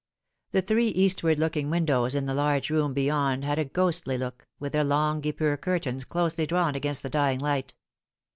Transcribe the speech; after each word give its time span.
The 0.51 0.63
three 0.63 0.87
eastward 0.87 1.39
looking 1.39 1.69
windows 1.69 2.15
in 2.15 2.25
the 2.25 2.33
large 2.33 2.71
room 2.71 2.91
beyond 2.91 3.43
had 3.45 3.59
166 3.59 3.59
The 3.59 3.59
Fatal 3.59 3.59
Three. 3.61 3.61
a 3.61 3.69
ghostly 3.85 4.17
look, 4.37 4.47
with 4.59 4.73
their 4.73 4.83
long 4.83 5.21
guipure 5.21 5.57
curtains 5.61 6.05
closely 6.05 6.47
drawn 6.47 6.73
against 6.73 7.03
the 7.03 7.09
dying 7.11 7.39
light. 7.39 7.75